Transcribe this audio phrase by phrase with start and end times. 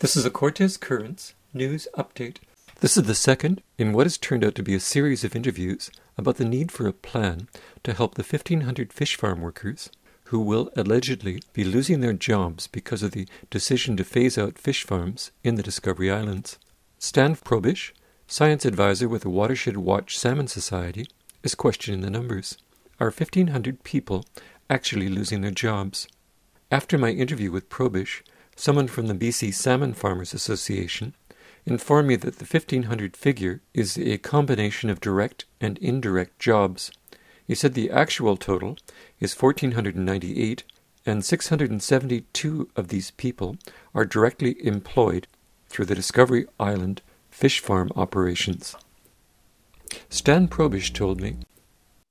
[0.00, 2.36] This is a Cortes Currents news update.
[2.78, 5.90] This is the second in what has turned out to be a series of interviews
[6.16, 7.48] about the need for a plan
[7.82, 9.90] to help the 1,500 fish farm workers
[10.26, 14.84] who will allegedly be losing their jobs because of the decision to phase out fish
[14.84, 16.58] farms in the Discovery Islands.
[17.00, 17.90] Stan Proboszcz,
[18.28, 21.08] science advisor with the Watershed Watch Salmon Society,
[21.42, 22.56] is questioning the numbers.
[23.00, 24.24] Are 1,500 people
[24.70, 26.06] actually losing their jobs?
[26.70, 28.22] After my interview with Proboszcz,
[28.58, 31.14] someone from the BC Salmon Farmers Association
[31.64, 36.90] informed me that the 1500 figure is a combination of direct and indirect jobs.
[37.46, 38.76] He said the actual total
[39.20, 40.64] is 1498
[41.06, 43.58] and 672 of these people
[43.94, 45.28] are directly employed
[45.68, 48.74] through the Discovery Island fish farm operations.
[50.10, 51.36] Stan Proboszcz told me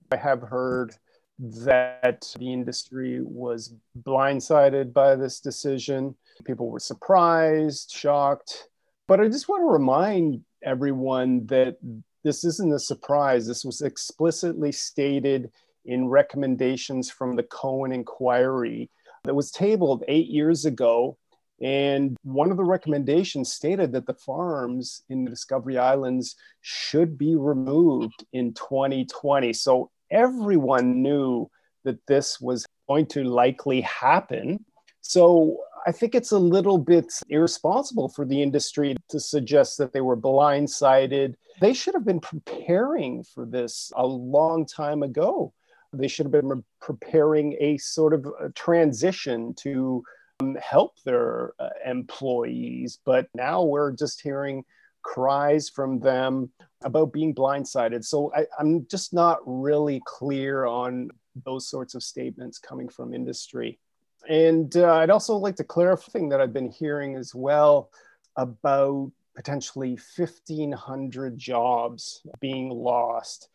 [0.09, 0.95] I have heard
[1.39, 3.73] that the industry was
[4.03, 6.15] blindsided by this decision
[6.45, 8.69] People were surprised, shocked.
[9.07, 11.77] But I just want to remind everyone that
[12.23, 13.47] this isn't a surprise.
[13.47, 15.51] This was explicitly stated
[15.85, 18.89] in recommendations from the Cohen Inquiry
[19.23, 21.17] that was tabled eight years ago.
[21.61, 27.35] And one of the recommendations stated that the farms in the Discovery Islands should be
[27.35, 29.53] removed in 2020.
[29.53, 31.49] So everyone knew
[31.83, 34.63] that this was going to likely happen.
[35.01, 40.01] So I think it's a little bit irresponsible for the industry to suggest that they
[40.01, 41.35] were blindsided.
[41.61, 45.53] They should have been preparing for this a long time ago.
[45.93, 50.03] They should have been preparing a sort of a transition to
[50.41, 52.99] um, help their uh, employees.
[53.05, 54.65] But now we're just hearing
[55.07, 56.51] cries from them
[56.83, 58.03] about being blindsided.
[58.03, 61.09] So I, I'm just not really clear on
[61.45, 63.79] those sorts of statements coming from industry.
[64.27, 67.89] And uh, I'd also like to clarify thing that I've been hearing as well
[68.35, 73.49] about potentially 1,500 jobs being lost.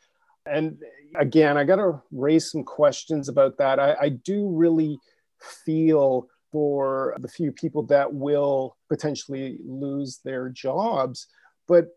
[0.46, 0.78] And
[1.16, 3.78] again, I got to raise some questions about that.
[3.78, 4.98] I, I do really
[5.64, 11.26] feel for the few people that will potentially lose their jobs.
[11.68, 11.88] But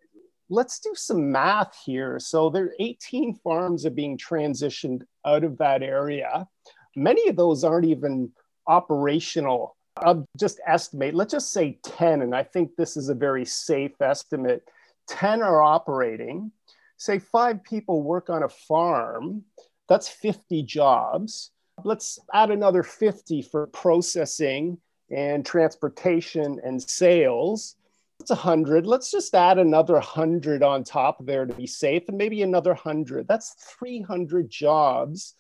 [0.50, 2.20] let's do some math here.
[2.20, 6.48] So there are 18 farms are being transitioned out of that area.
[6.96, 8.32] Many of those aren't even
[8.68, 9.76] operational.
[9.98, 14.02] I'll just estimate, let's just say 10, and I think this is a very safe
[14.02, 14.64] estimate.
[15.08, 16.52] 10 are operating.
[16.98, 19.44] Say five people work on a farm,
[19.88, 21.52] that's 50 jobs.
[21.84, 24.78] Let's add another 50 for processing
[25.12, 27.76] and transportation and sales.
[28.26, 28.88] It's 100.
[28.88, 33.28] Let's just add another 100 on top there to be safe, and maybe another 100.
[33.28, 35.36] That's 300 jobs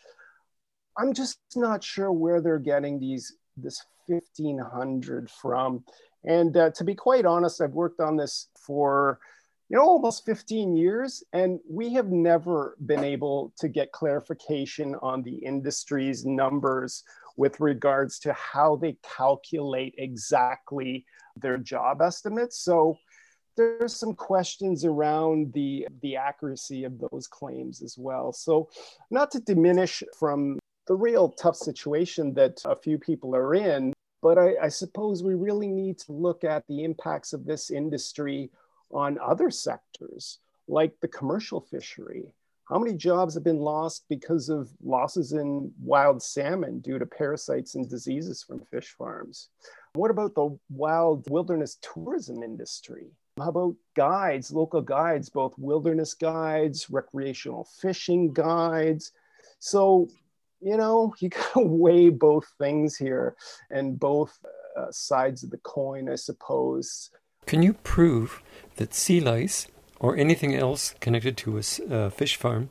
[0.97, 5.84] I'm just not sure where they're getting these this 1500 from.
[6.24, 9.19] And uh, to be quite honest, I've worked on this for
[9.69, 15.24] you know almost 15 years and we have never been able to get clarification on
[15.24, 17.03] the industry's numbers
[17.38, 21.06] with regards to how they calculate exactly
[21.38, 22.97] their job estimates so
[23.57, 28.69] there's some questions around the the accuracy of those claims as well so
[29.09, 30.57] not to diminish from
[30.88, 33.94] the real tough situation that a few people are in.
[34.22, 38.50] But I, I, suppose we really need to look at the impacts of this industry
[38.91, 42.34] on other sectors, like the commercial fishery.
[42.69, 47.75] How many jobs have been lost because of losses in wild salmon due to parasites
[47.75, 49.49] and diseases from fish farms?
[49.93, 53.11] What about the wild wilderness tourism industry?
[53.37, 59.11] How about guides, local guides, both wilderness guides, recreational fishing guides?
[59.59, 60.09] So
[60.61, 63.35] you know, you got to weigh both things here
[63.69, 64.37] and both
[64.75, 67.11] uh, sides of the coin, I suppose.
[67.45, 68.41] Can you prove
[68.77, 69.67] that sea lice
[70.00, 72.69] or anything else connected to a uh, fish farm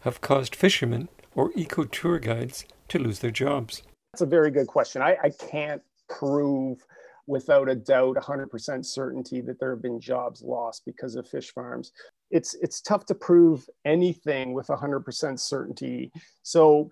[0.00, 3.82] have caused fishermen or eco tour guides to lose their jobs?
[4.12, 5.02] That's a very good question.
[5.02, 6.84] I, I can't prove
[7.26, 11.92] without a doubt 100% certainty that there have been jobs lost because of fish farms
[12.30, 16.10] it's it's tough to prove anything with 100% certainty
[16.42, 16.90] so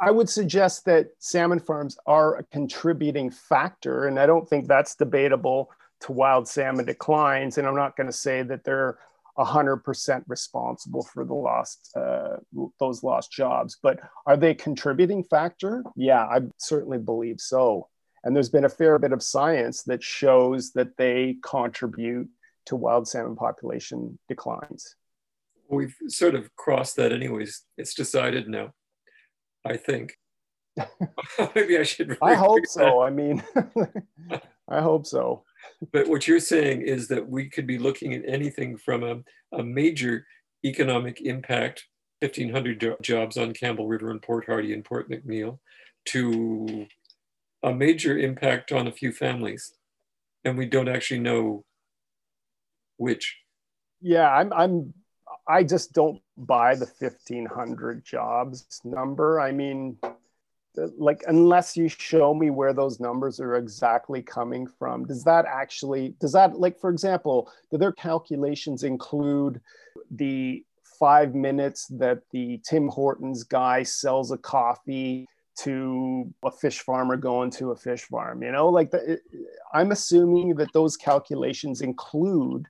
[0.00, 4.96] I would suggest that salmon farms are a contributing factor, and I don't think that's
[4.96, 7.58] debatable to wild salmon declines.
[7.58, 8.98] And I'm not going to say that they're
[9.38, 12.36] 100% responsible for the lost uh,
[12.78, 15.82] those lost jobs, but are they a contributing factor?
[15.96, 17.88] Yeah, I certainly believe so.
[18.22, 22.28] And there's been a fair bit of science that shows that they contribute
[22.66, 24.96] to wild salmon population declines.
[25.68, 27.62] We've sort of crossed that, anyways.
[27.76, 28.72] It's decided now.
[29.64, 30.12] I think.
[31.54, 32.16] Maybe I should.
[32.22, 32.80] I hope so.
[32.80, 32.98] That.
[32.98, 33.42] I mean,
[34.68, 35.44] I hope so.
[35.92, 39.62] But what you're saying is that we could be looking at anything from a, a
[39.62, 40.26] major
[40.64, 41.84] economic impact
[42.20, 45.58] 1,500 jobs on Campbell River and Port Hardy and Port McNeill
[46.06, 46.86] to
[47.62, 49.74] a major impact on a few families.
[50.44, 51.64] And we don't actually know
[52.96, 53.38] which.
[54.00, 54.94] Yeah, I'm, I'm,
[55.48, 59.40] I just don't buy the 1,500 jobs number.
[59.40, 59.98] I mean,
[60.98, 66.14] like unless you show me where those numbers are exactly coming from does that actually
[66.20, 69.60] does that like for example do their calculations include
[70.10, 70.64] the
[70.98, 75.26] five minutes that the Tim Hortons guy sells a coffee
[75.56, 78.42] to a fish farmer going to a fish farm.
[78.42, 79.20] You know, like the,
[79.72, 82.66] I'm assuming that those calculations include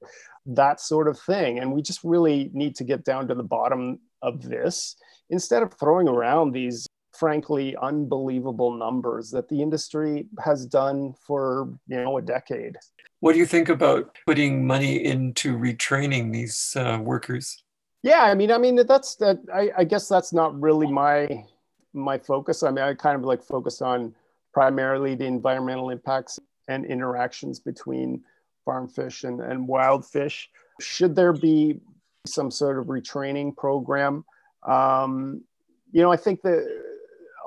[0.47, 1.59] that sort of thing.
[1.59, 4.97] And we just really need to get down to the bottom of this
[5.31, 6.87] instead of throwing around these
[7.25, 12.77] frankly unbelievable numbers that the industry has done for you know a decade.
[13.21, 17.65] What do you think about putting money into retraining these uh, workers?
[18.03, 21.47] Yeah i mean i mean that's that I, I, guess that's not really my
[21.95, 22.63] my focus.
[22.63, 24.15] I mean i kind of like focus on
[24.53, 26.39] primarily the environmental impacts
[26.69, 28.23] and interactions between
[28.67, 30.51] farm fish and, and wild fish.
[30.79, 31.81] Should there be
[32.27, 34.27] some sort of retraining program?
[34.69, 35.43] Um,
[35.91, 36.61] you know i think that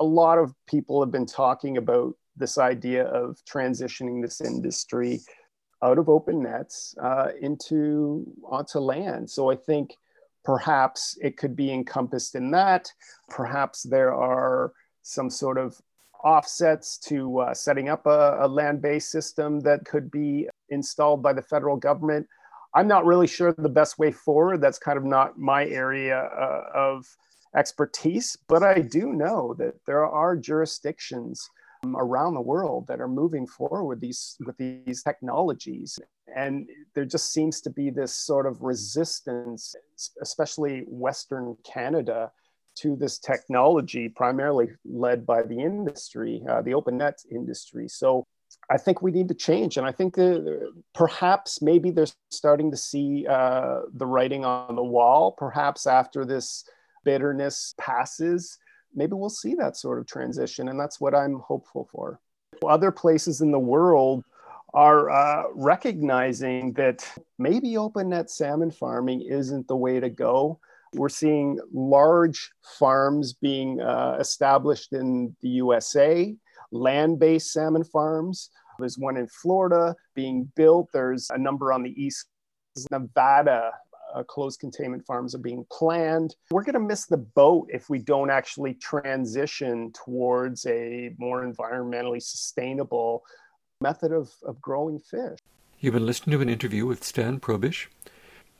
[0.00, 5.20] a lot of people have been talking about this idea of transitioning this industry
[5.82, 9.90] out of open nets uh, into onto land so i think
[10.48, 12.90] perhaps it could be encompassed in that.
[13.28, 14.72] Perhaps there are
[15.02, 15.76] some sort of
[16.24, 21.34] offsets to uh, setting up a, a land based system that could be installed by
[21.34, 22.26] the federal government.
[22.74, 24.62] I'm not really sure the best way forward.
[24.62, 27.04] That's kind of not my area uh, of
[27.56, 31.48] expertise, but I do know that there are jurisdictions
[31.84, 35.98] um, around the world that are moving forward with these with these technologies.
[36.34, 39.74] And there just seems to be this sort of resistance
[40.20, 42.30] especially western canada
[42.76, 47.88] to this technology primarily led by the industry uh, the open net industry.
[47.88, 48.26] So
[48.70, 50.38] i think we need to change and i think uh,
[50.94, 56.64] perhaps maybe they're starting to see uh, the writing on the wall perhaps after this
[57.04, 58.58] bitterness passes
[58.94, 60.68] maybe we'll see that sort of transition.
[60.68, 62.20] And that's what I'm hopeful for.
[62.66, 64.24] Other places in the world
[64.74, 67.08] are uh, recognizing that
[67.38, 70.58] maybe open net salmon farming isn't the way to go.
[70.94, 76.34] We're seeing large farms being uh, established in the USA,
[76.70, 78.50] land based salmon farms.
[78.78, 80.88] There's one in Florida being built.
[80.92, 82.26] There's a number on the East
[82.90, 83.72] Nevada
[84.14, 86.34] uh, closed containment farms are being planned.
[86.50, 92.22] We're going to miss the boat if we don't actually transition towards a more environmentally
[92.22, 93.24] sustainable
[93.80, 95.38] method of, of growing fish.
[95.80, 97.86] You've been listening to an interview with Stan Proboszcz,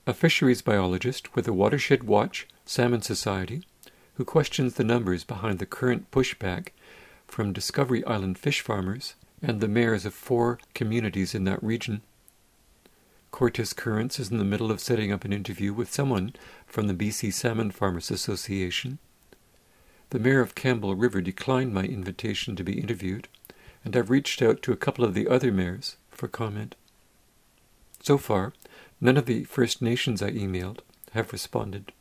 [0.06, 3.64] a fisheries biologist with the Watershed Watch Salmon Society,
[4.14, 6.68] who questions the numbers behind the current pushback
[7.26, 12.02] from Discovery Island fish farmers and the mayors of four communities in that region
[13.30, 16.32] Cortes Currents is in the middle of setting up an interview with someone
[16.66, 18.98] from the BC Salmon Farmers Association.
[20.10, 23.28] The mayor of Campbell River declined my invitation to be interviewed,
[23.84, 26.75] and I've reached out to a couple of the other mayors for comment.
[28.02, 28.54] So far,
[29.00, 30.78] none of the First Nations I emailed
[31.12, 31.92] have responded.